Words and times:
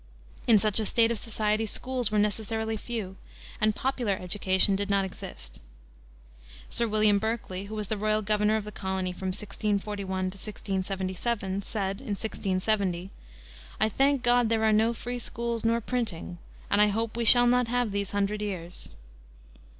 In 0.47 0.57
such 0.57 0.79
a 0.79 0.85
state 0.87 1.11
of 1.11 1.19
society 1.19 1.67
schools 1.67 2.09
were 2.09 2.17
necessarily 2.17 2.75
few, 2.75 3.17
and 3.61 3.75
popular 3.75 4.13
education 4.13 4.75
did 4.75 4.89
not 4.89 5.05
exist. 5.05 5.59
Sir 6.71 6.87
William 6.87 7.19
Berkeley, 7.19 7.65
who 7.65 7.75
was 7.75 7.85
the 7.85 7.97
royal 7.99 8.23
governor 8.23 8.55
of 8.55 8.63
the 8.63 8.71
colony 8.71 9.11
from 9.11 9.27
1641 9.27 10.07
to 10.31 10.37
1677, 10.37 11.61
said, 11.61 11.99
in 12.01 12.07
1670, 12.17 13.11
"I 13.79 13.89
thank 13.89 14.23
God 14.23 14.49
there 14.49 14.63
are 14.63 14.73
no 14.73 14.95
free 14.95 15.19
schools 15.19 15.63
nor 15.63 15.79
printing, 15.79 16.39
and 16.71 16.81
I 16.81 16.87
hope 16.87 17.15
we 17.15 17.23
shall 17.23 17.45
not 17.45 17.67
have 17.67 17.91
these 17.91 18.09
hundred 18.09 18.41
years." 18.41 18.89